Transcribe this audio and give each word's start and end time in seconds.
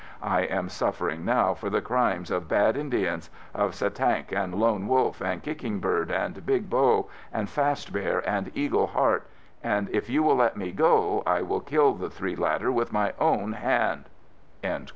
I 0.23 0.41
am 0.45 0.67
suffering 0.67 1.23
now 1.25 1.53
for 1.53 1.69
the 1.69 1.79
crimes 1.79 2.31
of 2.31 2.47
bad 2.47 2.75
Indians—of 2.75 3.73
Satank 3.75 4.31
and 4.33 4.55
Lone 4.55 4.87
Wolf 4.87 5.21
and 5.21 5.43
Kicking 5.43 5.79
Bird 5.79 6.09
and 6.09 6.43
Big 6.43 6.71
Bow 6.71 7.07
and 7.31 7.47
Fast 7.47 7.93
Bear 7.93 8.27
and 8.27 8.49
Eagle 8.57 8.87
Heart, 8.87 9.27
and 9.63 9.91
if 9.91 10.09
you 10.09 10.23
will 10.23 10.37
let 10.37 10.57
me 10.57 10.71
go, 10.71 11.21
I 11.27 11.43
will 11.43 11.59
kill 11.61 11.93
the 11.93 12.09
three 12.09 12.35
latter 12.35 12.71
with 12.71 12.91
my 12.91 13.13
own 13.19 13.53
hand...." 13.53 14.09